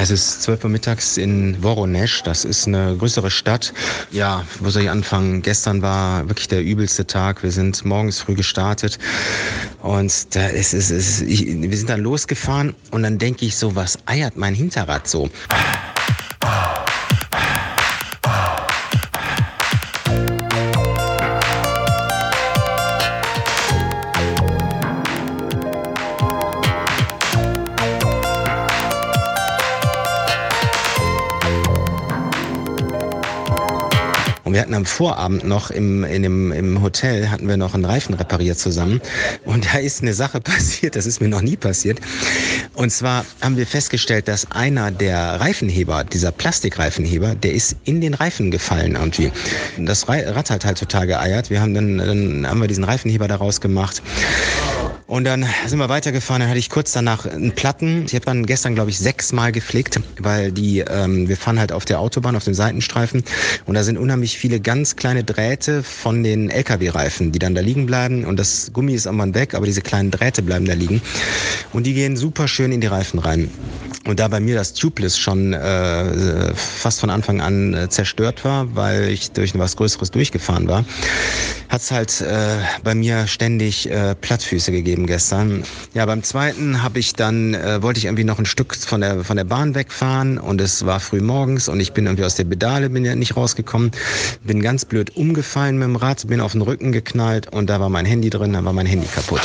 Es 0.00 0.12
ist 0.12 0.42
12 0.42 0.62
Uhr 0.62 0.70
mittags 0.70 1.16
in 1.16 1.60
Voronezh. 1.60 2.22
Das 2.22 2.44
ist 2.44 2.68
eine 2.68 2.96
größere 2.96 3.32
Stadt. 3.32 3.72
Ja, 4.12 4.44
wo 4.60 4.70
soll 4.70 4.82
ich 4.82 4.90
anfangen? 4.90 5.42
Gestern 5.42 5.82
war 5.82 6.28
wirklich 6.28 6.46
der 6.46 6.62
übelste 6.62 7.04
Tag. 7.04 7.42
Wir 7.42 7.50
sind 7.50 7.84
morgens 7.84 8.20
früh 8.20 8.34
gestartet 8.34 8.96
und 9.82 10.36
da 10.36 10.46
ist 10.46 10.72
es, 10.72 10.92
ist, 10.92 11.22
ich, 11.22 11.46
wir 11.46 11.76
sind 11.76 11.90
dann 11.90 12.00
losgefahren 12.00 12.76
und 12.92 13.02
dann 13.02 13.18
denke 13.18 13.44
ich 13.44 13.56
so, 13.56 13.74
was 13.74 13.98
eiert 14.06 14.36
mein 14.36 14.54
Hinterrad 14.54 15.08
so? 15.08 15.28
Wir 34.58 34.62
hatten 34.62 34.74
am 34.74 34.86
Vorabend 34.86 35.44
noch 35.44 35.70
im, 35.70 36.02
in 36.02 36.24
dem, 36.24 36.50
im 36.50 36.82
Hotel 36.82 37.30
hatten 37.30 37.46
wir 37.46 37.56
noch 37.56 37.74
einen 37.74 37.84
Reifen 37.84 38.16
repariert 38.16 38.58
zusammen. 38.58 39.00
Und 39.44 39.72
da 39.72 39.78
ist 39.78 40.02
eine 40.02 40.14
Sache 40.14 40.40
passiert, 40.40 40.96
das 40.96 41.06
ist 41.06 41.20
mir 41.20 41.28
noch 41.28 41.42
nie 41.42 41.56
passiert. 41.56 42.00
Und 42.74 42.90
zwar 42.90 43.24
haben 43.40 43.56
wir 43.56 43.68
festgestellt, 43.68 44.26
dass 44.26 44.50
einer 44.50 44.90
der 44.90 45.40
Reifenheber, 45.40 46.02
dieser 46.02 46.32
Plastikreifenheber, 46.32 47.36
der 47.36 47.52
ist 47.52 47.76
in 47.84 48.00
den 48.00 48.14
Reifen 48.14 48.50
gefallen 48.50 48.96
irgendwie. 48.96 49.30
Das 49.78 50.08
Rad 50.08 50.50
hat 50.50 50.64
halt 50.64 50.78
total 50.78 51.06
geeiert. 51.06 51.50
Wir 51.50 51.60
haben 51.60 51.74
dann, 51.74 51.98
dann 51.98 52.44
haben 52.44 52.60
wir 52.60 52.66
diesen 52.66 52.82
Reifenheber 52.82 53.28
daraus 53.28 53.60
gemacht. 53.60 54.02
Und 55.08 55.24
dann 55.24 55.46
sind 55.66 55.78
wir 55.78 55.88
weitergefahren, 55.88 56.40
dann 56.40 56.50
hatte 56.50 56.58
ich 56.58 56.68
kurz 56.68 56.92
danach 56.92 57.24
einen 57.24 57.52
Platten. 57.52 58.04
Ich 58.04 58.14
habe 58.14 58.26
dann 58.26 58.44
gestern, 58.44 58.74
glaube 58.74 58.90
ich, 58.90 58.98
sechsmal 58.98 59.52
geflickt, 59.52 59.98
weil 60.20 60.52
die, 60.52 60.80
ähm, 60.80 61.30
wir 61.30 61.38
fahren 61.38 61.58
halt 61.58 61.72
auf 61.72 61.86
der 61.86 61.98
Autobahn, 61.98 62.36
auf 62.36 62.44
dem 62.44 62.52
Seitenstreifen 62.52 63.24
und 63.64 63.74
da 63.74 63.82
sind 63.84 63.96
unheimlich 63.96 64.36
viele 64.36 64.60
ganz 64.60 64.96
kleine 64.96 65.24
Drähte 65.24 65.82
von 65.82 66.22
den 66.22 66.50
LKW-Reifen, 66.50 67.32
die 67.32 67.38
dann 67.38 67.54
da 67.54 67.62
liegen 67.62 67.86
bleiben 67.86 68.26
und 68.26 68.38
das 68.38 68.70
Gummi 68.74 68.92
ist 68.92 69.06
irgendwann 69.06 69.34
weg, 69.34 69.54
aber 69.54 69.64
diese 69.64 69.80
kleinen 69.80 70.10
Drähte 70.10 70.42
bleiben 70.42 70.66
da 70.66 70.74
liegen 70.74 71.00
und 71.72 71.84
die 71.84 71.94
gehen 71.94 72.18
super 72.18 72.46
schön 72.46 72.70
in 72.70 72.82
die 72.82 72.86
Reifen 72.86 73.18
rein. 73.18 73.50
Und 74.08 74.18
da 74.20 74.28
bei 74.28 74.40
mir 74.40 74.54
das 74.54 74.72
Tubeless 74.72 75.18
schon 75.18 75.52
äh, 75.52 76.54
fast 76.54 77.00
von 77.00 77.10
Anfang 77.10 77.42
an 77.42 77.74
äh, 77.74 77.90
zerstört 77.90 78.42
war, 78.42 78.74
weil 78.74 79.10
ich 79.10 79.32
durch 79.32 79.56
was 79.58 79.76
Größeres 79.76 80.10
durchgefahren 80.10 80.66
war, 80.66 80.86
hat 81.68 81.82
es 81.82 81.90
halt 81.90 82.22
äh, 82.22 82.56
bei 82.82 82.94
mir 82.94 83.26
ständig 83.26 83.90
äh, 83.90 84.14
Plattfüße 84.14 84.72
gegeben 84.72 85.06
gestern. 85.06 85.62
Ja, 85.92 86.06
beim 86.06 86.22
zweiten 86.22 86.82
habe 86.82 86.98
ich 87.00 87.12
dann, 87.12 87.52
äh, 87.52 87.82
wollte 87.82 87.98
ich 87.98 88.06
irgendwie 88.06 88.24
noch 88.24 88.38
ein 88.38 88.46
Stück 88.46 88.74
von 88.74 89.02
der, 89.02 89.24
von 89.24 89.36
der 89.36 89.44
Bahn 89.44 89.74
wegfahren 89.74 90.38
und 90.38 90.58
es 90.62 90.86
war 90.86 91.00
früh 91.00 91.20
morgens 91.20 91.68
und 91.68 91.78
ich 91.78 91.92
bin 91.92 92.06
irgendwie 92.06 92.24
aus 92.24 92.34
der 92.34 92.44
Pedale, 92.44 92.88
bin 92.88 93.04
ja 93.04 93.14
nicht 93.14 93.36
rausgekommen, 93.36 93.90
bin 94.42 94.62
ganz 94.62 94.86
blöd 94.86 95.14
umgefallen 95.16 95.76
mit 95.76 95.86
dem 95.86 95.96
Rad, 95.96 96.26
bin 96.28 96.40
auf 96.40 96.52
den 96.52 96.62
Rücken 96.62 96.92
geknallt 96.92 97.52
und 97.52 97.68
da 97.68 97.78
war 97.78 97.90
mein 97.90 98.06
Handy 98.06 98.30
drin, 98.30 98.54
dann 98.54 98.64
war 98.64 98.72
mein 98.72 98.86
Handy 98.86 99.06
kaputt. 99.06 99.42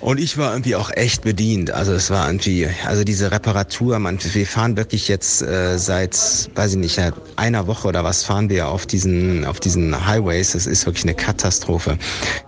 Und 0.00 0.18
ich 0.18 0.38
war 0.38 0.52
irgendwie 0.52 0.76
auch 0.76 0.90
echt 0.90 1.22
bedient. 1.22 1.70
Also 1.70 1.92
es 1.92 2.08
war 2.08 2.26
irgendwie, 2.26 2.66
also 2.86 3.04
diese 3.04 3.30
Reparatur, 3.30 3.98
man, 3.98 4.18
wir 4.22 4.46
fahren 4.46 4.76
wirklich 4.76 5.08
jetzt 5.08 5.42
äh, 5.42 5.76
seit, 5.78 6.16
weiß 6.54 6.72
ich 6.72 6.78
nicht, 6.78 6.98
einer 7.36 7.66
Woche 7.66 7.88
oder 7.88 8.02
was 8.02 8.24
fahren 8.24 8.48
wir 8.48 8.68
auf 8.68 8.86
diesen, 8.86 9.44
auf 9.44 9.60
diesen 9.60 10.06
Highways. 10.06 10.54
Es 10.54 10.66
ist 10.66 10.86
wirklich 10.86 11.04
eine 11.04 11.14
Katastrophe. 11.14 11.98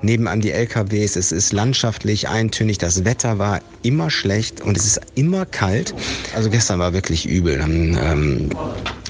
Nebenan 0.01 0.41
die 0.41 0.51
LKWs, 0.51 1.17
es 1.17 1.31
ist 1.31 1.53
landschaftlich 1.53 2.27
eintönig, 2.27 2.79
das 2.79 3.05
Wetter 3.05 3.39
war 3.39 3.61
immer 3.83 4.11
schlecht 4.11 4.63
und 4.63 4.79
es 4.79 4.87
ist 4.87 5.01
immer 5.15 5.45
kalt. 5.45 5.95
Also 6.35 6.49
gestern 6.49 6.79
war 6.79 6.95
wirklich 6.95 7.27
übel. 7.27 7.59
Dann, 7.59 7.99
ähm, 8.03 8.51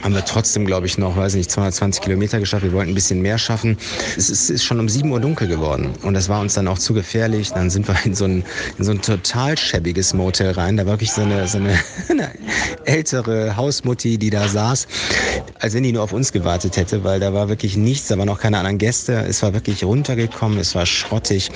haben 0.03 0.15
wir 0.15 0.25
trotzdem, 0.25 0.67
glaube 0.67 0.87
ich, 0.87 0.99
noch, 0.99 1.17
weiß 1.17 1.35
ich 1.35 1.39
nicht, 1.39 1.51
220 1.51 2.03
Kilometer 2.03 2.41
geschafft. 2.41 2.65
Wir 2.65 2.73
wollten 2.73 2.91
ein 2.91 2.95
bisschen 2.95 3.23
mehr 3.23 3.39
schaffen. 3.39 3.77
Es 4.17 4.31
ist, 4.31 4.51
ist 4.51 4.65
schon 4.65 4.81
um 4.81 4.89
7 4.89 5.11
Uhr 5.11 5.21
dunkel 5.21 5.49
geworden 5.49 5.91
und 6.03 6.15
das 6.15 6.29
war 6.29 6.41
uns 6.41 6.55
dann 6.55 6.69
auch 6.69 6.79
zu 6.79 6.93
gefährlich. 6.95 7.53
Dann 7.53 7.71
sind 7.71 7.89
wir 7.89 7.97
in 8.05 8.15
so 8.15 8.25
ein, 8.25 8.45
in 8.79 8.85
so 8.85 8.91
ein 8.91 9.01
total 9.01 9.57
schäbiges 9.57 10.13
Motel 10.13 10.53
rein. 10.53 10.77
Da 10.77 10.85
war 10.87 10.95
wirklich 10.95 11.13
so 11.13 11.23
eine, 11.23 11.47
so 11.47 11.59
eine, 11.59 11.79
eine 12.09 12.31
ältere 12.85 13.57
Hausmutti, 13.57 14.19
die 14.19 14.31
da 14.31 14.49
saß, 14.49 14.87
als 15.61 15.75
wenn 15.75 15.83
die 15.85 15.93
nur 15.93 16.03
auf 16.03 16.13
uns 16.13 16.33
gewartet 16.33 16.77
hätte, 16.77 17.05
weil 17.05 17.21
da 17.21 17.33
war 17.33 17.49
wirklich 17.49 17.77
nichts, 17.77 18.09
da 18.09 18.19
waren 18.19 18.29
auch 18.29 18.41
keine 18.41 18.59
anderen 18.59 18.79
Gäste. 18.79 19.13
Es 19.29 19.43
war 19.43 19.55
wirklich 19.55 19.85
runtergekommen, 19.85 20.59
es 20.59 20.75
war 20.75 20.87
schrottig. 20.87 21.51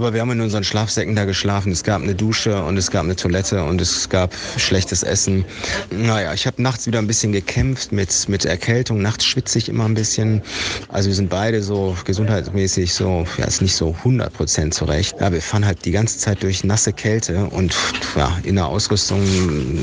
Aber 0.00 0.14
wir 0.14 0.22
haben 0.22 0.30
in 0.30 0.40
unseren 0.40 0.64
Schlafsäcken 0.64 1.14
da 1.14 1.26
geschlafen. 1.26 1.72
Es 1.72 1.84
gab 1.84 2.00
eine 2.00 2.14
Dusche 2.14 2.64
und 2.64 2.78
es 2.78 2.90
gab 2.90 3.04
eine 3.04 3.16
Toilette 3.16 3.62
und 3.62 3.82
es 3.82 4.08
gab 4.08 4.34
schlechtes 4.56 5.02
Essen. 5.02 5.44
Naja, 5.90 6.32
ich 6.32 6.46
habe 6.46 6.62
nachts 6.62 6.86
wieder 6.86 7.00
ein 7.00 7.06
bisschen 7.06 7.32
gekämpft 7.32 7.92
mit, 7.92 8.26
mit 8.26 8.46
Erkältung. 8.46 9.02
Nachts 9.02 9.26
schwitze 9.26 9.58
ich 9.58 9.68
immer 9.68 9.84
ein 9.84 9.92
bisschen. 9.92 10.40
Also 10.88 11.10
wir 11.10 11.14
sind 11.14 11.28
beide 11.28 11.62
so 11.62 11.94
gesundheitsmäßig 12.06 12.94
so, 12.94 13.26
ja, 13.36 13.44
ist 13.44 13.60
nicht 13.60 13.76
so 13.76 13.94
100 13.98 14.32
Prozent 14.32 14.72
zurecht. 14.72 15.16
Ja, 15.20 15.30
wir 15.30 15.42
fahren 15.42 15.66
halt 15.66 15.84
die 15.84 15.90
ganze 15.90 16.16
Zeit 16.16 16.42
durch 16.42 16.64
nasse 16.64 16.94
Kälte 16.94 17.44
und 17.50 17.76
ja, 18.16 18.34
in 18.44 18.54
der 18.54 18.68
Ausrüstung, 18.68 19.22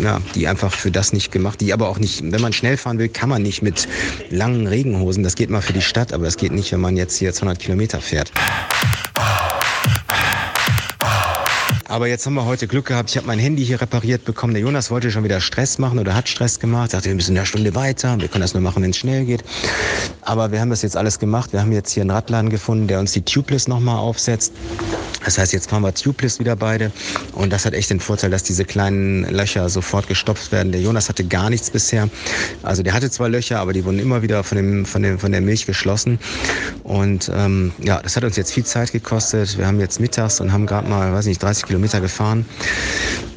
ja, 0.02 0.20
die 0.34 0.48
einfach 0.48 0.74
für 0.74 0.90
das 0.90 1.14
nicht 1.14 1.32
gemacht, 1.32 1.62
die 1.62 1.74
aber 1.74 1.90
auch 1.90 2.00
nicht, 2.00 2.24
wenn 2.24 2.42
man 2.42 2.54
schnell 2.54 2.78
fahren 2.78 2.98
will, 2.98 3.10
kann 3.10 3.30
man 3.30 3.44
nicht 3.44 3.62
mit 3.62 3.88
langen 4.32 4.66
Regenhosen. 4.66 5.24
Das 5.24 5.36
geht 5.36 5.52
mal 5.52 5.62
für 5.62 5.74
die 5.74 5.84
Stadt, 5.84 6.12
aber 6.12 6.26
das 6.26 6.38
geht 6.38 6.54
nicht, 6.54 6.72
wenn 6.72 6.82
man 6.82 6.98
jetzt 6.98 7.18
hier 7.18 7.32
200 7.34 7.60
Kilometer 7.60 8.02
fährt. 8.02 8.32
Aber 11.98 12.06
jetzt 12.06 12.28
haben 12.28 12.36
wir 12.36 12.46
heute 12.46 12.68
Glück 12.68 12.86
gehabt. 12.86 13.10
Ich 13.10 13.18
habe 13.18 13.26
mein 13.26 13.40
Handy 13.40 13.66
hier 13.66 13.82
repariert 13.82 14.24
bekommen. 14.24 14.54
Der 14.54 14.62
Jonas 14.62 14.92
wollte 14.92 15.10
schon 15.10 15.24
wieder 15.24 15.42
Stress 15.42 15.80
machen 15.80 15.98
oder 15.98 16.14
hat 16.14 16.30
Stress 16.30 16.60
gemacht. 16.60 16.92
Sagte, 16.92 17.10
wir 17.10 17.16
müssen 17.16 17.36
eine 17.36 17.44
Stunde 17.48 17.74
weiter. 17.74 18.22
Wir 18.22 18.28
können 18.28 18.44
das 18.44 18.54
nur 18.54 18.62
machen, 18.62 18.84
wenn 18.84 18.92
es 18.92 18.98
schnell 18.98 19.26
geht. 19.26 19.44
Aber 20.22 20.52
wir 20.52 20.62
haben 20.62 20.70
das 20.70 20.84
jetzt 20.84 20.96
alles 20.96 21.18
gemacht. 21.18 21.54
Wir 21.54 21.62
haben 21.62 21.72
jetzt 21.72 21.90
hier 21.90 22.02
einen 22.02 22.12
Radladen 22.12 22.52
gefunden, 22.52 22.86
der 22.88 23.00
uns 23.00 23.14
die 23.14 23.24
Tubeless 23.24 23.68
nochmal 23.68 23.98
aufsetzt. 23.98 24.54
Das 25.26 25.38
heißt, 25.38 25.54
jetzt 25.54 25.70
fahren 25.70 25.84
wir 25.84 25.94
Tubeless 25.94 26.40
wieder 26.40 26.56
beide. 26.56 26.92
Und 27.34 27.52
das 27.52 27.66
hat 27.66 27.74
echt 27.74 27.90
den 27.90 28.00
Vorteil, 28.00 28.30
dass 28.30 28.44
diese 28.44 28.66
kleinen 28.66 29.24
Löcher 29.26 29.70
sofort 29.70 30.08
gestopft 30.08 30.52
werden. 30.52 30.72
Der 30.72 30.82
Jonas 30.82 31.10
hatte 31.10 31.24
gar 31.26 31.50
nichts 31.50 31.70
bisher. 31.70 32.10
Also 32.64 32.84
der 32.84 32.94
hatte 32.94 33.10
zwar 33.10 33.30
Löcher, 33.30 33.60
aber 33.60 33.74
die 33.74 33.84
wurden 33.86 34.00
immer 34.00 34.22
wieder 34.22 34.44
von, 34.44 34.58
dem, 34.58 34.86
von, 34.86 35.04
dem, 35.04 35.20
von 35.20 35.32
der 35.32 35.42
Milch 35.42 35.66
geschlossen. 35.66 36.20
Und 36.84 37.32
ähm, 37.34 37.72
ja, 37.84 38.02
das 38.02 38.16
hat 38.16 38.24
uns 38.24 38.38
jetzt 38.38 38.54
viel 38.54 38.66
Zeit 38.66 38.92
gekostet. 38.92 39.58
Wir 39.58 39.68
haben 39.68 39.80
jetzt 39.80 40.00
mittags 40.00 40.40
und 40.40 40.52
haben 40.52 40.66
gerade 40.66 40.88
mal, 40.88 41.12
weiß 41.14 41.26
nicht, 41.26 41.42
30 41.42 41.66
Kilometer 41.66 42.02
gefahren. 42.02 42.46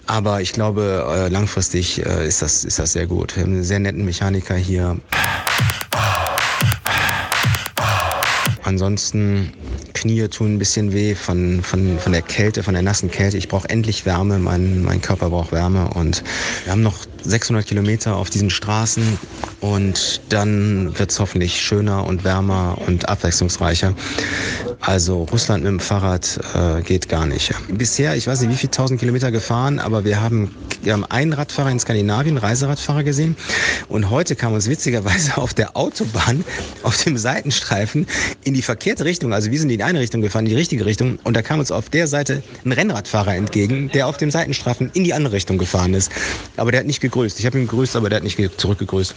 Aber 0.06 0.40
ich 0.40 0.52
glaube, 0.52 1.06
äh, 1.08 1.28
langfristig 1.28 2.04
äh, 2.04 2.26
ist, 2.26 2.42
das, 2.42 2.64
ist 2.64 2.80
das 2.80 2.92
sehr 2.92 3.06
gut. 3.06 3.36
Wir 3.36 3.44
haben 3.44 3.52
einen 3.52 3.62
sehr 3.62 3.78
netten 3.78 4.04
Mechaniker 4.04 4.56
hier. 4.56 4.96
Ansonsten 8.70 9.52
Knie 9.94 10.28
tun 10.28 10.54
ein 10.54 10.58
bisschen 10.60 10.92
weh 10.92 11.16
von, 11.16 11.60
von, 11.64 11.98
von 11.98 12.12
der 12.12 12.22
Kälte, 12.22 12.62
von 12.62 12.72
der 12.72 12.84
nassen 12.84 13.10
Kälte. 13.10 13.36
Ich 13.36 13.48
brauche 13.48 13.68
endlich 13.68 14.06
Wärme, 14.06 14.38
mein, 14.38 14.84
mein 14.84 15.00
Körper 15.00 15.30
braucht 15.30 15.50
Wärme. 15.50 15.90
Und 15.94 16.22
wir 16.62 16.70
haben 16.70 16.82
noch 16.82 16.94
600 17.24 17.66
Kilometer 17.66 18.14
auf 18.14 18.30
diesen 18.30 18.48
Straßen 18.48 19.18
und 19.60 20.22
dann 20.30 20.98
wird 20.98 21.10
es 21.10 21.20
hoffentlich 21.20 21.60
schöner 21.60 22.06
und 22.06 22.24
wärmer 22.24 22.78
und 22.86 23.08
abwechslungsreicher. 23.08 23.94
Also 24.80 25.24
Russland 25.24 25.64
mit 25.64 25.70
dem 25.70 25.80
Fahrrad 25.80 26.40
äh, 26.54 26.80
geht 26.82 27.08
gar 27.08 27.26
nicht. 27.26 27.52
Bisher, 27.68 28.16
ich 28.16 28.26
weiß 28.26 28.40
nicht, 28.40 28.50
wie 28.50 28.56
viele 28.56 28.70
tausend 28.70 29.00
Kilometer 29.00 29.30
gefahren, 29.30 29.78
aber 29.78 30.04
wir 30.04 30.20
haben, 30.20 30.54
wir 30.82 30.94
haben 30.94 31.04
einen 31.04 31.34
Radfahrer 31.34 31.70
in 31.70 31.78
Skandinavien, 31.78 32.38
Reiseradfahrer 32.38 33.04
gesehen. 33.04 33.36
Und 33.88 34.08
heute 34.08 34.36
kam 34.36 34.54
uns 34.54 34.68
witzigerweise 34.68 35.36
auf 35.36 35.52
der 35.52 35.76
Autobahn, 35.76 36.44
auf 36.82 37.02
dem 37.04 37.18
Seitenstreifen, 37.18 38.06
in 38.44 38.54
die 38.54 38.62
verkehrte 38.62 39.04
Richtung, 39.04 39.34
also 39.34 39.50
wir 39.50 39.58
sind 39.58 39.70
in 39.70 39.82
eine 39.82 40.00
Richtung 40.00 40.22
gefahren, 40.22 40.46
in 40.46 40.50
die 40.50 40.56
richtige 40.56 40.86
Richtung. 40.86 41.18
Und 41.24 41.36
da 41.36 41.42
kam 41.42 41.60
uns 41.60 41.70
auf 41.70 41.90
der 41.90 42.06
Seite 42.06 42.42
ein 42.64 42.72
Rennradfahrer 42.72 43.34
entgegen, 43.34 43.90
der 43.92 44.06
auf 44.06 44.16
dem 44.16 44.30
Seitenstreifen 44.30 44.90
in 44.94 45.04
die 45.04 45.12
andere 45.12 45.34
Richtung 45.34 45.58
gefahren 45.58 45.92
ist. 45.92 46.10
Aber 46.56 46.70
der 46.70 46.80
hat 46.80 46.86
nicht 46.86 47.00
gegrüßt. 47.00 47.38
Ich 47.38 47.46
habe 47.46 47.58
ihn 47.58 47.66
gegrüßt, 47.66 47.96
aber 47.96 48.08
der 48.08 48.16
hat 48.16 48.24
nicht 48.24 48.38
zurückgegrüßt. 48.56 49.14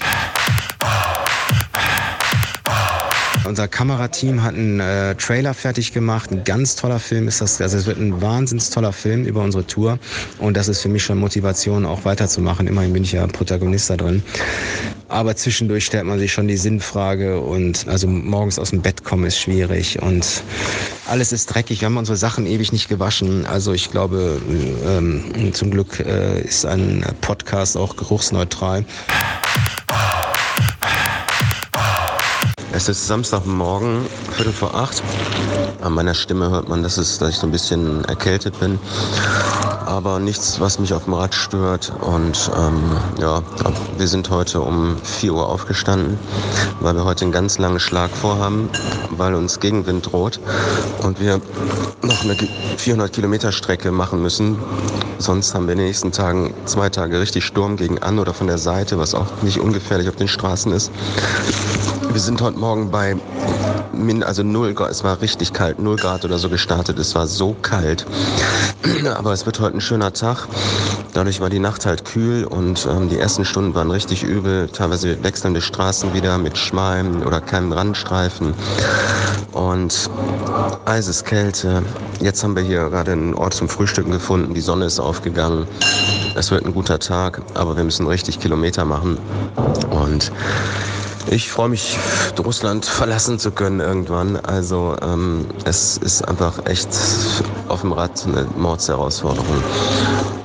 Unser 3.46 3.68
Kamerateam 3.68 4.42
hat 4.42 4.56
einen 4.56 4.80
äh, 4.80 5.16
Trailer 5.16 5.54
fertig 5.54 5.92
gemacht. 5.92 6.32
Ein 6.32 6.46
ganz 6.46 6.78
toller 6.78 7.00
Film 7.00 7.28
ist 7.28 7.42
das. 7.42 7.60
Also 7.62 7.78
es 7.78 7.86
wird 7.86 7.98
ein 7.98 8.22
wahnsinns 8.22 8.70
toller 8.70 8.94
Film 8.94 9.26
über 9.26 9.42
unsere 9.42 9.68
Tour. 9.68 10.00
Und 10.40 10.56
das 10.56 10.70
ist 10.70 10.82
für 10.82 10.88
mich 10.88 11.04
schon 11.04 11.18
Motivation, 11.18 11.86
auch 11.86 12.06
weiterzumachen. 12.06 12.68
Immerhin 12.68 12.94
bin 12.94 13.04
ich 13.04 13.12
ja 13.12 13.28
Protagonist 13.28 13.90
da 13.90 13.98
drin. 13.98 14.24
Aber 15.10 15.36
zwischendurch 15.36 15.86
stellt 15.86 16.06
man 16.06 16.20
sich 16.20 16.32
schon 16.32 16.48
die 16.48 16.58
Sinnfrage 16.58 17.40
und 17.40 17.88
also 17.88 18.08
morgens 18.08 18.58
aus 18.58 18.70
dem 18.70 18.82
Bett 18.82 19.04
kommen 19.04 19.26
ist 19.26 19.38
schwierig 19.38 20.02
und 20.02 20.42
alles 21.08 21.32
ist 21.32 21.48
dreckig. 21.48 21.82
Wir 21.82 21.88
haben 21.88 21.98
unsere 21.98 22.18
Sachen 22.18 22.48
ewig 22.48 22.72
nicht 22.72 22.88
gewaschen. 22.88 23.46
Also 23.46 23.74
ich 23.74 23.92
glaube, 23.92 24.42
ähm, 24.88 25.52
zum 25.54 25.70
Glück 25.70 26.00
äh, 26.00 26.42
ist 26.42 26.66
ein 26.66 27.06
Podcast 27.22 27.78
auch 27.78 27.96
geruchsneutral. 27.96 28.86
Es 32.76 32.90
ist 32.90 33.06
Samstagmorgen, 33.06 34.04
Viertel 34.32 34.52
vor 34.52 34.74
acht. 34.74 35.04
An 35.84 35.94
meiner 35.94 36.16
Stimme 36.16 36.50
hört 36.50 36.70
man, 36.70 36.82
dass, 36.82 36.98
es, 36.98 37.20
dass 37.20 37.30
ich 37.30 37.36
so 37.36 37.46
ein 37.46 37.52
bisschen 37.52 38.04
erkältet 38.06 38.60
bin. 38.60 38.80
Aber 39.86 40.20
nichts, 40.20 40.60
was 40.60 40.80
mich 40.80 40.92
auf 40.92 41.04
dem 41.04 41.14
Rad 41.14 41.36
stört. 41.36 41.94
Und 42.02 42.50
ähm, 42.58 42.82
ja, 43.22 43.44
wir 44.00 44.08
sind 44.08 44.32
heute 44.32 44.62
um 44.62 44.98
4 45.04 45.36
Uhr 45.36 45.50
aufgestanden, 45.50 46.18
weil 46.80 46.96
wir 46.96 47.06
heute 47.06 47.26
einen 47.26 47.32
ganz 47.32 47.60
langen 47.60 47.80
Schlag 47.80 48.10
vorhaben, 48.10 48.70
weil 49.12 49.36
uns 49.36 49.60
Gegenwind 49.60 50.12
droht 50.12 50.40
und 51.04 51.20
wir 51.20 51.40
noch 52.02 52.24
eine 52.24 52.36
400 52.78 53.14
Kilometer 53.14 53.52
Strecke 53.52 53.92
machen 53.92 54.20
müssen. 54.24 54.58
Sonst 55.20 55.54
haben 55.54 55.68
wir 55.68 55.74
in 55.74 55.78
den 55.78 55.88
nächsten 55.88 56.12
Tagen 56.12 56.56
zwei 56.66 56.90
Tage 56.90 57.20
richtig 57.20 57.46
Sturm 57.46 57.78
gegen 57.78 58.02
an 58.02 58.18
oder 58.18 58.34
von 58.34 58.48
der 58.48 58.58
Seite, 58.58 58.98
was 58.98 59.14
auch 59.14 59.28
nicht 59.44 59.60
ungefährlich 59.60 60.10
auf 60.10 60.16
den 60.16 60.28
Straßen 60.28 60.74
ist. 60.74 60.92
Wir 62.14 62.22
sind 62.22 62.40
heute 62.44 62.60
Morgen 62.60 62.92
bei 62.92 63.16
also 64.24 64.44
0 64.44 64.76
Grad, 64.76 64.92
es 64.92 65.04
war 65.04 65.20
richtig 65.22 65.52
kalt, 65.52 65.80
0 65.80 65.96
Grad 65.96 66.24
oder 66.24 66.38
so 66.38 66.48
gestartet. 66.48 67.00
Es 67.00 67.16
war 67.16 67.26
so 67.26 67.56
kalt. 67.64 68.06
Aber 69.16 69.34
es 69.34 69.48
wird 69.48 69.60
heute 69.60 69.78
ein 69.78 69.82
schöner 69.82 70.14
Tag. 70.14 70.48
Dadurch 71.14 71.42
war 71.42 71.50
die 71.50 71.58
Nacht 71.58 71.88
halt 71.88 72.06
kühl 72.06 72.44
und 72.44 72.88
ähm, 72.88 73.10
die 73.10 73.18
ersten 73.18 73.46
Stunden 73.46 73.74
waren 73.74 73.90
richtig 73.90 74.22
übel. 74.22 74.68
Teilweise 74.68 75.24
wechselnde 75.24 75.60
Straßen 75.60 76.14
wieder 76.14 76.38
mit 76.38 76.56
schmalen 76.56 77.24
oder 77.24 77.42
keinen 77.42 77.74
Randstreifen. 77.74 78.54
Und 79.54 80.12
eises 80.86 81.24
Kälte. 81.24 81.82
Jetzt 82.20 82.44
haben 82.44 82.56
wir 82.56 82.64
hier 82.64 82.92
gerade 82.92 83.14
einen 83.14 83.34
Ort 83.34 83.56
zum 83.56 83.70
Frühstücken 83.70 84.12
gefunden. 84.12 84.54
Die 84.54 84.62
Sonne 84.62 84.86
ist 84.86 85.00
aufgegangen. 85.00 85.66
Es 86.36 86.52
wird 86.52 86.64
ein 86.64 86.76
guter 86.76 87.00
Tag, 87.00 87.42
aber 87.56 87.76
wir 87.76 87.84
müssen 87.84 88.06
richtig 88.06 88.40
Kilometer 88.40 88.86
machen. 88.86 89.18
Und 89.90 90.32
ich 91.30 91.50
freue 91.50 91.70
mich, 91.70 91.98
Russland 92.44 92.86
verlassen 92.86 93.40
zu 93.40 93.52
können 93.52 93.80
irgendwann. 93.80 94.38
Also 94.38 94.96
ähm, 95.02 95.46
es 95.66 95.98
ist 95.98 96.28
einfach 96.28 96.66
echt 96.66 96.90
auf 97.70 97.82
dem 97.82 97.94
Rad 97.94 98.12
eine 98.28 98.48
Mordsherausforderung. 98.56 99.64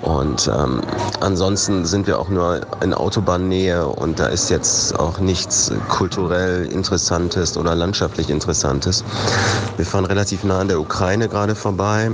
Und 0.03 0.51
ähm, 0.55 0.81
ansonsten 1.21 1.85
sind 1.85 2.07
wir 2.07 2.19
auch 2.19 2.29
nur 2.29 2.61
in 2.83 2.95
Autobahnnähe 2.95 3.87
und 3.87 4.19
da 4.19 4.27
ist 4.27 4.49
jetzt 4.51 4.99
auch 4.99 5.19
nichts 5.19 5.71
kulturell 5.89 6.67
Interessantes 6.67 7.57
oder 7.57 7.75
landschaftlich 7.75 8.31
Interessantes. 8.31 9.05
Wir 9.77 9.85
fahren 9.85 10.07
relativ 10.07 10.45
nah 10.45 10.61
an 10.61 10.69
der 10.69 10.81
Ukraine 10.81 11.29
gerade 11.29 11.55
vorbei 11.55 12.11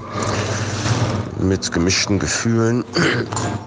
mit 1.49 1.71
gemischten 1.73 2.19
Gefühlen. 2.19 2.85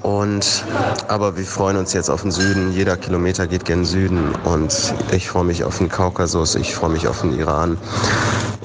Und, 0.02 0.66
aber 1.08 1.38
wir 1.38 1.46
freuen 1.46 1.78
uns 1.78 1.94
jetzt 1.94 2.10
auf 2.10 2.22
den 2.22 2.32
Süden. 2.32 2.74
Jeder 2.74 2.98
Kilometer 2.98 3.48
geht 3.48 3.66
gen 3.66 3.86
Süden. 3.86 4.34
Und 4.44 4.94
ich 5.12 5.30
freue 5.30 5.44
mich 5.44 5.64
auf 5.64 5.78
den 5.78 5.90
Kaukasus, 5.90 6.56
ich 6.56 6.76
freue 6.76 6.90
mich 6.90 7.08
auf 7.08 7.22
den 7.22 7.38
Iran. 7.38 7.78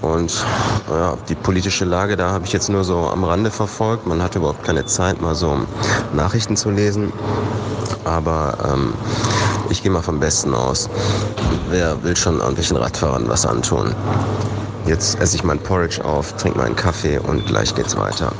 Und 0.00 0.44
ja, 0.91 1.17
die 1.29 1.35
politische 1.35 1.85
Lage 1.85 2.17
da 2.17 2.32
habe 2.32 2.44
ich 2.44 2.53
jetzt 2.53 2.69
nur 2.69 2.85
so 2.85 3.09
am 3.09 3.25
Rande 3.25 3.50
verfolgt. 3.50 4.06
Man 4.06 4.23
hatte 4.23 4.38
überhaupt 4.38 4.64
keine 4.64 4.85
Zeit, 4.87 5.20
mal 5.20 5.35
so 5.35 5.61
Nachrichten 6.12 6.56
zu 6.56 6.70
lesen. 6.70 7.12
Aber 8.05 8.59
ähm, 8.73 8.94
ich 9.70 9.82
gehe 9.82 9.93
mal 9.93 10.03
vom 10.03 10.19
Besten 10.19 10.55
aus. 10.55 10.91
Wer 11.70 12.03
will 12.03 12.17
schon 12.17 12.38
irgendwelchen 12.38 12.76
Radfahrern 12.76 13.29
was 13.29 13.47
antun? 13.47 13.94
Jetzt 14.87 15.20
esse 15.20 15.37
ich 15.37 15.44
mein 15.44 15.61
Porridge 15.61 16.05
auf, 16.05 16.32
trinke 16.37 16.59
meinen 16.59 16.75
Kaffee 16.75 17.19
und 17.19 17.47
gleich 17.47 17.75
geht's 17.75 17.97
weiter. 17.97 18.32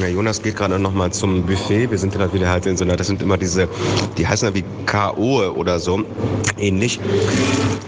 Ja, 0.00 0.06
Jonas 0.06 0.40
geht 0.40 0.56
gerade 0.56 0.78
noch 0.78 0.92
mal 0.92 1.10
zum 1.12 1.44
Buffet. 1.44 1.90
Wir 1.90 1.98
sind 1.98 2.12
gerade 2.12 2.32
wieder 2.32 2.48
halt 2.48 2.66
in 2.66 2.76
so 2.76 2.84
einer, 2.84 2.94
das 2.94 3.08
sind 3.08 3.20
immer 3.20 3.36
diese, 3.36 3.68
die 4.16 4.26
heißen 4.26 4.48
ja 4.48 4.54
wie 4.54 4.64
K.O. 4.86 5.40
oder 5.56 5.80
so, 5.80 6.04
ähnlich. 6.56 7.00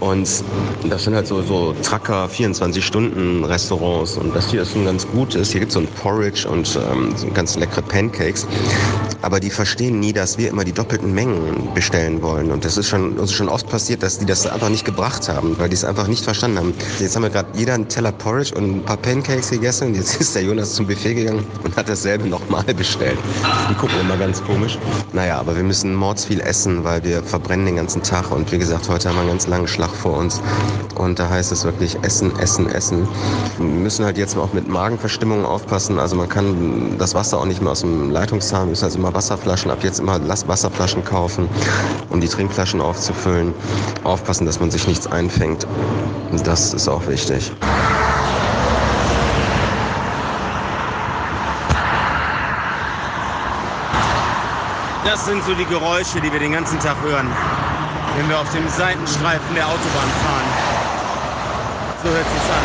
Und 0.00 0.42
das 0.88 1.04
sind 1.04 1.14
halt 1.14 1.26
so, 1.26 1.42
so 1.42 1.74
Tracker 1.82 2.26
24-Stunden-Restaurants. 2.26 4.16
Und 4.16 4.34
das 4.34 4.50
hier 4.50 4.62
ist 4.62 4.74
ein 4.74 4.86
ganz 4.86 5.06
gutes. 5.06 5.52
Hier 5.52 5.60
gibt 5.60 5.70
es 5.70 5.74
so 5.74 5.80
ein 5.80 5.86
Porridge 5.86 6.48
und 6.48 6.78
ähm, 6.90 7.12
so 7.14 7.28
ganz 7.28 7.56
leckere 7.56 7.82
Pancakes. 7.82 8.46
Aber 9.22 9.38
die 9.38 9.50
verstehen 9.50 10.00
nie, 10.00 10.12
dass 10.12 10.38
wir 10.38 10.48
immer 10.48 10.64
die 10.64 10.72
doppelten 10.72 11.12
Mengen 11.12 11.68
bestellen 11.74 12.22
wollen. 12.22 12.50
Und 12.50 12.64
das 12.64 12.78
ist 12.78 12.88
schon, 12.88 13.18
uns 13.18 13.32
schon 13.32 13.48
oft 13.48 13.68
passiert, 13.68 14.02
dass 14.02 14.18
die 14.18 14.24
das 14.24 14.46
einfach 14.46 14.70
nicht 14.70 14.86
gebracht 14.86 15.28
haben, 15.28 15.56
weil 15.58 15.68
die 15.68 15.74
es 15.74 15.84
einfach 15.84 16.08
nicht 16.08 16.24
verstanden 16.24 16.58
haben. 16.58 16.74
Jetzt 16.98 17.14
haben 17.14 17.22
wir 17.22 17.30
gerade 17.30 17.50
jeder 17.56 17.74
einen 17.74 17.88
Teller 17.88 18.12
Porridge 18.12 18.54
und 18.54 18.78
ein 18.78 18.82
paar 18.82 18.96
Pancakes 18.96 19.50
gegessen. 19.50 19.94
Jetzt 19.94 20.16
ist 20.20 20.34
der 20.34 20.42
Jonas 20.42 20.74
zum 20.74 20.86
Buffet 20.86 21.14
gegangen 21.14 21.44
und 21.62 21.76
hat 21.76 21.88
dasselbe 22.00 22.28
nochmal 22.28 22.64
bestellt. 22.76 23.18
Die 23.68 23.74
gucken 23.74 24.00
immer 24.00 24.16
ganz 24.16 24.42
komisch. 24.42 24.78
Naja, 25.12 25.38
aber 25.38 25.54
wir 25.54 25.62
müssen 25.62 25.94
mords 25.94 26.24
viel 26.24 26.40
essen, 26.40 26.82
weil 26.82 27.04
wir 27.04 27.22
verbrennen 27.22 27.66
den 27.66 27.76
ganzen 27.76 28.02
Tag. 28.02 28.30
Und 28.30 28.50
wie 28.52 28.58
gesagt, 28.58 28.88
heute 28.88 29.08
haben 29.08 29.16
wir 29.16 29.20
einen 29.20 29.30
ganz 29.30 29.46
langen 29.46 29.68
Schlag 29.68 29.90
vor 29.90 30.16
uns. 30.16 30.40
Und 30.96 31.18
da 31.18 31.28
heißt 31.28 31.52
es 31.52 31.64
wirklich 31.64 31.98
Essen, 32.02 32.38
Essen, 32.38 32.70
Essen. 32.70 33.06
Wir 33.58 33.66
müssen 33.66 34.04
halt 34.04 34.16
jetzt 34.16 34.36
auch 34.36 34.52
mit 34.54 34.66
Magenverstimmungen 34.66 35.44
aufpassen. 35.44 35.98
Also 35.98 36.16
man 36.16 36.28
kann 36.28 36.96
das 36.98 37.14
Wasser 37.14 37.38
auch 37.38 37.46
nicht 37.46 37.60
mehr 37.60 37.72
aus 37.72 37.80
dem 37.80 38.10
Leitungszahn, 38.10 38.70
müssen 38.70 38.84
also 38.84 38.98
immer 38.98 39.12
Wasserflaschen, 39.12 39.70
ab 39.70 39.82
jetzt 39.82 40.00
immer 40.00 40.18
Wasserflaschen 40.26 41.04
kaufen, 41.04 41.48
um 42.08 42.20
die 42.20 42.28
Trinkflaschen 42.28 42.80
aufzufüllen. 42.80 43.52
Aufpassen, 44.04 44.46
dass 44.46 44.58
man 44.58 44.70
sich 44.70 44.86
nichts 44.86 45.06
einfängt. 45.06 45.66
Das 46.44 46.72
ist 46.72 46.88
auch 46.88 47.06
wichtig. 47.08 47.52
Das 55.04 55.24
sind 55.24 55.42
so 55.44 55.54
die 55.54 55.64
Geräusche, 55.64 56.20
die 56.20 56.30
wir 56.30 56.38
den 56.38 56.52
ganzen 56.52 56.78
Tag 56.78 56.96
hören, 57.02 57.26
wenn 58.16 58.28
wir 58.28 58.38
auf 58.38 58.50
dem 58.52 58.68
Seitenstreifen 58.68 59.54
der 59.54 59.66
Autobahn 59.66 60.10
fahren. 60.22 60.44
So 62.02 62.10
hört 62.10 62.26
es 62.26 62.50
an. 62.50 62.64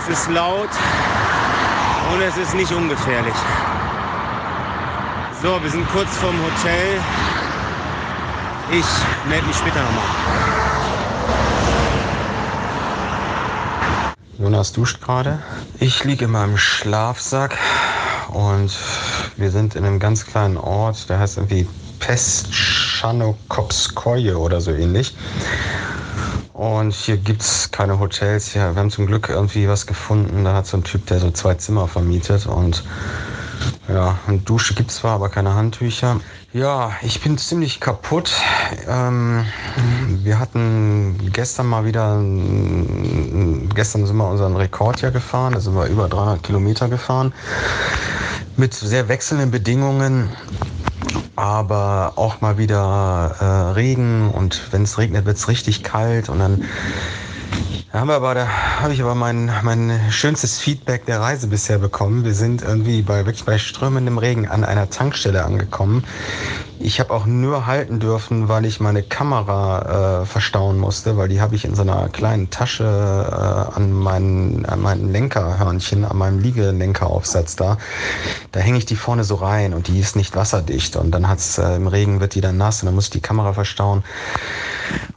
Es 0.00 0.18
ist 0.18 0.30
laut 0.30 0.70
und 2.12 2.20
es 2.22 2.36
ist 2.36 2.54
nicht 2.54 2.72
ungefährlich. 2.72 3.34
So, 5.40 5.62
wir 5.62 5.70
sind 5.70 5.88
kurz 5.92 6.08
vorm 6.16 6.36
Hotel. 6.42 7.00
Ich 8.72 8.86
melde 9.28 9.46
mich 9.46 9.56
später 9.56 9.80
nochmal. 9.80 10.57
Jonas 14.38 14.72
duscht 14.72 15.00
gerade. 15.00 15.42
Ich 15.80 16.04
liege 16.04 16.26
in 16.26 16.30
meinem 16.30 16.56
Schlafsack 16.56 17.58
und 18.32 18.72
wir 19.36 19.50
sind 19.50 19.74
in 19.74 19.84
einem 19.84 19.98
ganz 19.98 20.24
kleinen 20.24 20.56
Ort, 20.56 21.08
der 21.08 21.18
heißt 21.18 21.38
irgendwie 21.38 21.66
Pestschanokopskoje 21.98 24.38
oder 24.38 24.60
so 24.60 24.70
ähnlich. 24.70 25.16
Und 26.52 26.94
hier 26.94 27.16
gibt 27.16 27.42
es 27.42 27.72
keine 27.72 27.98
Hotels. 27.98 28.54
Ja, 28.54 28.74
wir 28.74 28.80
haben 28.80 28.92
zum 28.92 29.06
Glück 29.06 29.28
irgendwie 29.28 29.68
was 29.68 29.88
gefunden. 29.88 30.44
Da 30.44 30.54
hat 30.54 30.66
so 30.66 30.76
ein 30.76 30.84
Typ, 30.84 31.04
der 31.06 31.18
so 31.18 31.32
zwei 31.32 31.54
Zimmer 31.54 31.88
vermietet. 31.88 32.46
Und 32.46 32.84
ja, 33.88 34.18
eine 34.26 34.38
Dusche 34.38 34.74
gibt 34.74 34.90
es 34.90 34.98
zwar, 34.98 35.14
aber 35.14 35.28
keine 35.28 35.54
Handtücher. 35.54 36.20
Ja, 36.52 36.92
ich 37.02 37.20
bin 37.22 37.38
ziemlich 37.38 37.80
kaputt. 37.80 38.32
Ähm, 38.86 39.44
wir 40.22 40.38
hatten 40.38 41.30
gestern 41.32 41.66
mal 41.66 41.84
wieder, 41.84 42.22
gestern 43.74 44.06
sind 44.06 44.16
wir 44.16 44.28
unseren 44.28 44.56
Rekord 44.56 45.00
ja 45.00 45.10
gefahren, 45.10 45.54
da 45.54 45.60
sind 45.60 45.74
wir 45.74 45.86
über 45.86 46.08
300 46.08 46.42
Kilometer 46.42 46.88
gefahren 46.88 47.32
mit 48.56 48.74
sehr 48.74 49.08
wechselnden 49.08 49.50
Bedingungen, 49.50 50.30
aber 51.36 52.14
auch 52.16 52.40
mal 52.40 52.58
wieder 52.58 53.36
äh, 53.38 53.72
Regen 53.72 54.30
und 54.30 54.60
wenn 54.72 54.82
es 54.82 54.98
regnet, 54.98 55.26
wird 55.26 55.36
es 55.36 55.48
richtig 55.48 55.84
kalt 55.84 56.28
und 56.28 56.40
dann 56.40 56.64
haben 57.98 58.08
wir 58.08 58.14
aber, 58.14 58.34
da 58.34 58.48
habe 58.80 58.92
ich 58.92 59.02
aber 59.02 59.14
mein, 59.14 59.50
mein 59.62 60.00
schönstes 60.10 60.60
Feedback 60.60 61.06
der 61.06 61.20
Reise 61.20 61.48
bisher 61.48 61.78
bekommen. 61.78 62.24
Wir 62.24 62.34
sind 62.34 62.62
irgendwie 62.62 63.02
bei 63.02 63.26
wirklich 63.26 63.44
bei 63.44 63.58
strömendem 63.58 64.18
Regen 64.18 64.46
an 64.46 64.62
einer 64.62 64.88
Tankstelle 64.88 65.44
angekommen. 65.44 66.04
Ich 66.78 67.00
habe 67.00 67.12
auch 67.12 67.26
nur 67.26 67.66
halten 67.66 67.98
dürfen, 67.98 68.48
weil 68.48 68.66
ich 68.66 68.78
meine 68.78 69.02
Kamera 69.02 70.22
äh, 70.22 70.26
verstauen 70.26 70.78
musste, 70.78 71.16
weil 71.16 71.28
die 71.28 71.40
habe 71.40 71.56
ich 71.56 71.64
in 71.64 71.74
so 71.74 71.82
einer 71.82 72.08
kleinen 72.08 72.50
Tasche 72.50 72.84
äh, 72.84 73.76
an 73.76 73.92
meinen, 73.92 74.64
an 74.66 74.80
meinen 74.80 75.10
Lenkerhörnchen, 75.10 76.04
an 76.04 76.16
meinem 76.16 76.38
Liegelenkeraufsatz 76.38 77.56
da. 77.56 77.78
Da 78.52 78.60
hänge 78.60 78.78
ich 78.78 78.86
die 78.86 78.96
vorne 78.96 79.24
so 79.24 79.34
rein 79.34 79.74
und 79.74 79.88
die 79.88 79.98
ist 79.98 80.14
nicht 80.14 80.36
wasserdicht. 80.36 80.94
Und 80.94 81.10
dann 81.10 81.28
hat's 81.28 81.58
äh, 81.58 81.74
im 81.74 81.88
Regen 81.88 82.20
wird 82.20 82.36
die 82.36 82.40
dann 82.40 82.58
nass 82.58 82.82
und 82.82 82.86
dann 82.86 82.94
muss 82.94 83.06
ich 83.06 83.10
die 83.10 83.20
Kamera 83.20 83.54
verstauen. 83.54 84.04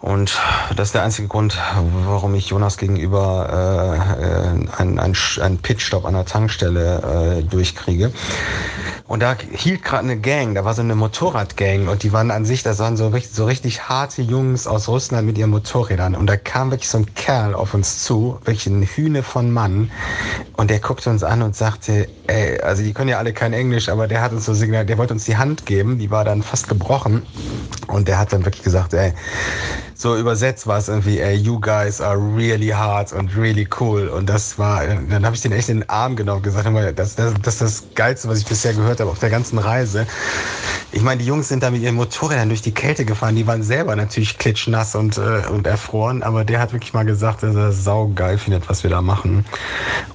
Und 0.01 0.39
das 0.75 0.89
ist 0.89 0.95
der 0.95 1.03
einzige 1.03 1.27
Grund, 1.27 1.57
warum 2.05 2.33
ich 2.33 2.47
Jonas 2.47 2.77
gegenüber 2.77 3.99
äh, 4.19 4.81
einen, 4.81 4.99
einen, 4.99 5.15
einen 5.41 5.57
Pitstop 5.59 6.05
an 6.05 6.15
der 6.15 6.25
Tankstelle 6.25 7.39
äh, 7.39 7.43
durchkriege. 7.43 8.11
Und 9.07 9.21
da 9.21 9.35
hielt 9.51 9.83
gerade 9.83 10.03
eine 10.05 10.17
Gang, 10.17 10.55
da 10.55 10.65
war 10.65 10.73
so 10.73 10.81
eine 10.81 10.95
Motorradgang 10.95 11.87
und 11.87 12.01
die 12.01 12.13
waren 12.13 12.31
an 12.31 12.45
sich, 12.45 12.63
das 12.63 12.79
waren 12.79 12.97
so 12.97 13.09
richtig, 13.09 13.35
so 13.35 13.45
richtig 13.45 13.89
harte 13.89 14.23
Jungs 14.23 14.65
aus 14.65 14.87
Russland 14.87 15.27
mit 15.27 15.37
ihren 15.37 15.51
Motorrädern. 15.51 16.15
Und 16.15 16.27
da 16.27 16.35
kam 16.37 16.71
wirklich 16.71 16.89
so 16.89 16.97
ein 16.97 17.13
Kerl 17.13 17.53
auf 17.53 17.75
uns 17.75 18.03
zu, 18.03 18.39
wirklich 18.45 18.65
ein 18.65 18.83
Hühne 18.83 19.21
von 19.21 19.51
Mann. 19.51 19.91
Und 20.57 20.71
der 20.71 20.79
guckte 20.79 21.11
uns 21.11 21.23
an 21.23 21.43
und 21.43 21.55
sagte, 21.55 22.07
ey, 22.25 22.59
also 22.61 22.81
die 22.81 22.93
können 22.93 23.09
ja 23.09 23.19
alle 23.19 23.33
kein 23.33 23.53
Englisch, 23.53 23.89
aber 23.89 24.07
der 24.07 24.21
hat 24.21 24.31
uns 24.31 24.45
so 24.45 24.53
signal, 24.53 24.85
der 24.85 24.97
wollte 24.97 25.13
uns 25.13 25.25
die 25.25 25.37
Hand 25.37 25.67
geben, 25.67 25.99
die 25.99 26.09
war 26.09 26.25
dann 26.25 26.41
fast 26.41 26.69
gebrochen 26.69 27.21
und 27.91 28.07
der 28.07 28.17
hat 28.17 28.33
dann 28.33 28.45
wirklich 28.45 28.63
gesagt, 28.63 28.93
ey, 28.93 29.13
so 29.93 30.17
übersetzt 30.17 30.65
war 30.65 30.79
es 30.79 30.87
irgendwie, 30.87 31.19
ey, 31.19 31.35
you 31.35 31.59
guys 31.59 32.01
are 32.01 32.17
really 32.17 32.69
hard 32.69 33.13
und 33.13 33.37
really 33.37 33.67
cool. 33.79 34.07
Und 34.07 34.27
das 34.27 34.57
war, 34.57 34.85
dann 34.85 35.25
habe 35.25 35.35
ich 35.35 35.41
den 35.41 35.51
echt 35.51 35.69
in 35.69 35.81
den 35.81 35.89
Arm 35.89 36.15
genommen 36.15 36.37
und 36.37 36.43
gesagt, 36.43 36.67
das, 36.97 37.15
das, 37.15 37.33
das 37.41 37.53
ist 37.53 37.61
das 37.61 37.83
Geilste, 37.93 38.27
was 38.27 38.39
ich 38.39 38.45
bisher 38.45 38.73
gehört 38.73 38.99
habe 38.99 39.11
auf 39.11 39.19
der 39.19 39.29
ganzen 39.29 39.59
Reise. 39.59 40.07
Ich 40.93 41.03
meine, 41.03 41.21
die 41.21 41.27
Jungs 41.27 41.47
sind 41.47 41.63
da 41.63 41.71
mit 41.71 41.81
ihren 41.81 41.95
Motorrädern 41.95 42.49
durch 42.49 42.61
die 42.61 42.73
Kälte 42.73 43.05
gefahren. 43.05 43.35
Die 43.35 43.47
waren 43.47 43.63
selber 43.63 43.95
natürlich 43.95 44.37
klitschnass 44.37 44.93
und, 44.93 45.17
äh, 45.17 45.47
und 45.49 45.65
erfroren, 45.65 46.21
aber 46.21 46.43
der 46.43 46.59
hat 46.59 46.73
wirklich 46.73 46.93
mal 46.93 47.05
gesagt, 47.05 47.43
dass 47.43 47.55
er 47.55 47.71
saugeil 47.71 48.37
findet, 48.37 48.67
was 48.67 48.83
wir 48.83 48.89
da 48.89 49.01
machen. 49.01 49.45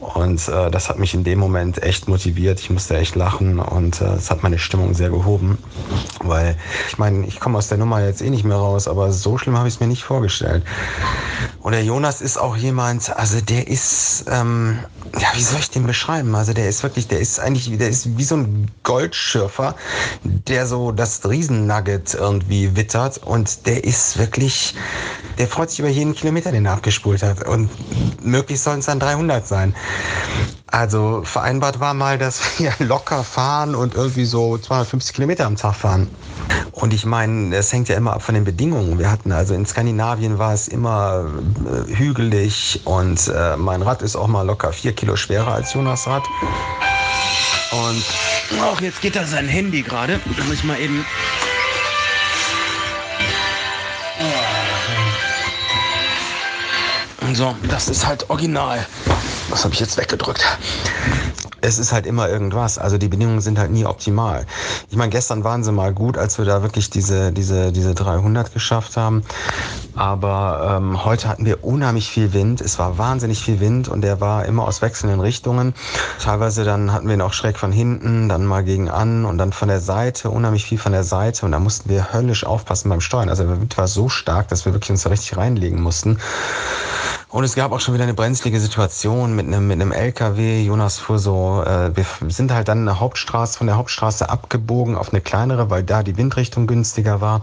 Und 0.01 0.47
äh, 0.49 0.71
das 0.71 0.91
hat 0.91 0.99
mich 0.99 1.15
in 1.15 1.25
dem 1.25 1.39
Moment 1.39 1.83
echt 1.83 2.09
motiviert. 2.09 2.61
Ich 2.61 2.69
musste 2.69 2.97
echt 2.99 3.15
lachen 3.15 3.59
und 3.59 4.03
äh, 4.03 4.05
es 4.15 4.27
äh, 4.27 4.31
hat 4.31 4.43
meine 4.43 4.59
Stimmung 4.59 4.93
sehr 4.93 5.09
gehoben. 5.09 5.57
Weil, 6.21 6.57
ich 6.89 6.99
meine, 6.99 7.27
ich 7.27 7.41
komme 7.41 7.57
aus 7.57 7.69
der 7.69 7.79
Nummer 7.79 8.05
jetzt 8.05 8.21
eh 8.21 8.29
nicht 8.29 8.45
mehr 8.45 8.59
raus, 8.59 8.87
aber 8.87 9.13
so 9.13 9.39
schlimm 9.39 9.57
habe 9.57 9.69
ich 9.69 9.75
es 9.75 9.81
mir 9.81 9.87
nicht 9.87 10.05
vorgestellt. 10.05 10.63
Und 11.67 11.73
der 11.73 11.83
Jonas 11.83 12.21
ist 12.21 12.39
auch 12.39 12.57
jemand, 12.57 13.17
also 13.17 13.41
der 13.41 13.67
ist, 13.67 14.27
ähm, 14.31 14.79
ja, 15.19 15.27
wie 15.35 15.43
soll 15.43 15.59
ich 15.59 15.69
den 15.69 15.85
beschreiben? 15.85 16.33
Also 16.37 16.53
der 16.53 16.69
ist 16.69 16.85
wirklich, 16.85 17.09
der 17.09 17.19
ist 17.19 17.41
eigentlich, 17.41 17.77
der 17.77 17.89
ist 17.89 18.17
wie 18.17 18.23
so 18.23 18.37
ein 18.37 18.71
Goldschürfer, 18.85 19.75
der 20.23 20.69
so 20.69 20.93
das 20.93 21.29
Riesennugget 21.29 22.15
irgendwie 22.15 22.77
wittert 22.77 23.19
und 23.19 23.67
der 23.67 23.83
ist 23.83 24.17
wirklich, 24.17 24.77
der 25.39 25.49
freut 25.49 25.71
sich 25.71 25.81
über 25.81 25.89
jeden 25.89 26.15
Kilometer, 26.15 26.53
den 26.53 26.67
er 26.67 26.75
abgespult 26.75 27.25
hat 27.25 27.45
und 27.49 27.69
möglichst 28.25 28.63
sollen 28.63 28.79
es 28.79 28.87
dann 28.87 29.01
300 29.01 29.45
sein. 29.45 29.75
Also 30.69 31.23
vereinbart 31.25 31.81
war 31.81 31.95
mal, 31.95 32.17
dass 32.17 32.41
wir 32.61 32.75
locker 32.79 33.25
fahren 33.25 33.75
und 33.75 33.97
irgendwie 33.97 34.25
so 34.25 34.57
250 34.57 35.17
Kilometer 35.17 35.47
am 35.47 35.57
Tag 35.57 35.75
fahren. 35.75 36.09
Und 36.77 36.93
ich 36.93 37.07
meine, 37.07 37.57
es 37.57 37.73
hängt 37.73 37.89
ja 37.89 37.97
immer 37.97 38.13
ab 38.13 38.23
von 38.23 38.35
den 38.35 38.45
Bedingungen. 38.45 38.99
Wir 38.99 39.11
hatten 39.11 39.33
also 39.33 39.55
in 39.55 39.65
Skandinavien 39.65 40.39
war 40.39 40.53
es 40.53 40.69
immer 40.69 41.25
äh, 41.65 41.97
hügelig 41.97 42.83
und 42.85 43.29
äh, 43.29 43.57
mein 43.57 43.81
Rad 43.81 44.03
ist 44.03 44.15
auch 44.15 44.27
mal 44.27 44.43
locker 44.43 44.75
vier 44.75 44.93
Kilo 44.93 45.17
schwerer 45.17 45.55
als 45.55 45.73
Jonas 45.73 46.07
Rad. 46.07 46.25
Und 47.73 48.05
auch 48.61 48.79
jetzt 48.83 49.01
geht 49.01 49.17
da 49.17 49.25
sein 49.25 49.49
Handy 49.49 49.81
gerade. 49.81 50.21
Da 50.37 50.45
muss 50.45 50.57
ich 50.57 50.65
mal 50.65 50.79
eben. 50.79 51.03
So, 57.33 57.57
das 57.71 57.89
ist 57.89 58.07
halt 58.07 58.29
original. 58.29 58.87
Was 59.49 59.65
habe 59.65 59.73
ich 59.73 59.81
jetzt 59.81 59.97
weggedrückt? 59.97 60.45
Es 61.67 61.79
ist 61.79 61.93
halt 61.93 62.07
immer 62.07 62.29
irgendwas. 62.29 62.79
Also 62.79 62.97
die 62.97 63.09
Bedingungen 63.09 63.41
sind 63.41 63.59
halt 63.59 63.73
nie 63.73 63.85
optimal. 63.85 64.47
Ich 64.89 64.97
meine, 64.97 65.11
gestern 65.11 65.43
waren 65.43 65.65
sie 65.65 65.73
mal 65.73 65.93
gut, 65.93 66.17
als 66.17 66.39
wir 66.39 66.45
da 66.45 66.63
wirklich 66.63 66.91
diese, 66.91 67.33
diese, 67.33 67.73
diese 67.73 67.93
300 67.95 68.53
geschafft 68.55 68.97
haben. 68.97 69.25
Aber 69.97 70.77
ähm, 70.79 71.05
heute 71.05 71.29
hatten 71.29 71.45
wir 71.45 71.65
unheimlich 71.65 72.09
viel 72.09 72.33
Wind. 72.33 72.61
Es 72.61 72.79
war 72.79 72.99
wahnsinnig 72.99 73.43
viel 73.43 73.59
Wind 73.59 73.89
und 73.89 74.03
der 74.03 74.21
war 74.21 74.45
immer 74.45 74.65
aus 74.65 74.81
wechselnden 74.81 75.19
Richtungen. 75.19 75.75
Teilweise 76.23 76.63
dann 76.63 76.93
hatten 76.93 77.09
wir 77.09 77.15
ihn 77.15 77.21
auch 77.21 77.33
schräg 77.33 77.59
von 77.59 77.73
hinten, 77.73 78.29
dann 78.29 78.47
mal 78.47 78.63
gegen 78.63 78.89
an 78.89 79.25
und 79.25 79.37
dann 79.37 79.53
von 79.53 79.67
der 79.67 79.81
Seite, 79.81 80.31
unheimlich 80.31 80.65
viel 80.65 80.79
von 80.79 80.93
der 80.93 81.05
Seite. 81.05 81.47
Und 81.47 81.53
da 81.53 81.59
mussten 81.59 81.89
wir 81.89 82.13
höllisch 82.13 82.47
aufpassen 82.47 82.91
beim 82.91 83.01
Steuern. 83.01 83.29
Also 83.29 83.43
der 83.43 83.61
Wind 83.61 83.77
war 83.77 83.89
so 83.89 84.09
stark, 84.09 84.47
dass 84.49 84.67
wir 84.67 84.73
wirklich 84.73 84.91
uns 84.91 85.03
da 85.03 85.11
richtig 85.11 85.37
reinlegen 85.37 85.83
mussten. 85.83 86.19
Und 87.37 87.45
es 87.45 87.55
gab 87.55 87.73
auch 87.73 87.81
schon 87.81 87.93
wieder 87.93 88.05
eine 88.05 88.15
brenzlige 88.15 88.59
Situation 88.59 89.37
mit 89.37 89.47
einem, 89.47 89.67
mit 89.67 89.79
einem 89.79 89.93
LKW. 89.93 90.63
Jonas 90.63 90.99
fuhr 90.99 91.19
so, 91.19 91.63
äh, 91.67 91.95
wir 91.95 92.07
sind 92.31 92.51
halt 92.51 92.69
dann 92.69 92.89
eine 92.89 92.99
Hauptstraße, 92.99 93.59
von 93.59 93.67
der 93.67 93.77
Hauptstraße 93.77 94.31
abgebogen 94.31 94.97
auf 94.97 95.13
eine 95.13 95.21
kleinere, 95.21 95.69
weil 95.69 95.83
da 95.83 96.03
die 96.03 96.17
Windrichtung 96.17 96.67
günstiger 96.67 97.21
war. 97.21 97.43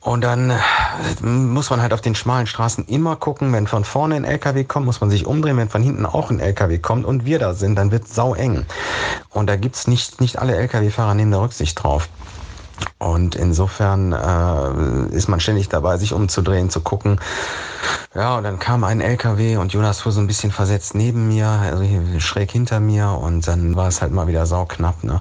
Und 0.00 0.24
dann 0.24 0.48
äh, 0.48 0.56
muss 1.20 1.68
man 1.68 1.82
halt 1.82 1.92
auf 1.92 2.00
den 2.00 2.14
schmalen 2.14 2.46
Straßen 2.46 2.86
immer 2.86 3.16
gucken, 3.16 3.52
wenn 3.52 3.66
von 3.66 3.84
vorne 3.84 4.14
ein 4.14 4.24
LKW 4.24 4.64
kommt, 4.64 4.86
muss 4.86 5.02
man 5.02 5.10
sich 5.10 5.26
umdrehen, 5.26 5.58
wenn 5.58 5.68
von 5.68 5.82
hinten 5.82 6.06
auch 6.06 6.30
ein 6.30 6.40
LKW 6.40 6.78
kommt 6.78 7.04
und 7.04 7.26
wir 7.26 7.38
da 7.38 7.52
sind, 7.52 7.76
dann 7.76 7.90
wird 7.90 8.08
sau 8.08 8.34
eng. 8.34 8.64
Und 9.28 9.48
da 9.48 9.56
gibt's 9.56 9.86
nicht, 9.86 10.22
nicht 10.22 10.38
alle 10.38 10.56
LKW-Fahrer 10.56 11.12
nehmen 11.12 11.30
da 11.30 11.40
Rücksicht 11.40 11.82
drauf. 11.82 12.08
Und 12.98 13.34
insofern 13.34 14.12
äh, 14.12 15.14
ist 15.14 15.28
man 15.28 15.40
ständig 15.40 15.68
dabei, 15.68 15.96
sich 15.96 16.12
umzudrehen, 16.12 16.70
zu 16.70 16.80
gucken. 16.80 17.20
Ja, 18.14 18.36
und 18.36 18.44
dann 18.44 18.58
kam 18.58 18.84
ein 18.84 19.00
LKW 19.00 19.56
und 19.56 19.72
Jonas 19.72 20.00
fuhr 20.00 20.12
so 20.12 20.20
ein 20.20 20.26
bisschen 20.26 20.52
versetzt 20.52 20.94
neben 20.94 21.28
mir, 21.28 21.46
also 21.46 21.82
hier 21.82 22.20
schräg 22.20 22.50
hinter 22.50 22.78
mir 22.78 23.08
und 23.08 23.48
dann 23.48 23.74
war 23.74 23.88
es 23.88 24.02
halt 24.02 24.12
mal 24.12 24.26
wieder 24.26 24.46
sauknapp. 24.46 25.02
Ne? 25.02 25.20